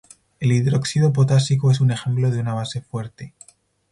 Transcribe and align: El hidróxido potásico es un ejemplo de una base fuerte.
El 0.39 0.51
hidróxido 0.51 1.13
potásico 1.13 1.69
es 1.69 1.79
un 1.79 1.91
ejemplo 1.91 2.31
de 2.31 2.39
una 2.39 2.55
base 2.55 2.81
fuerte. 2.81 3.35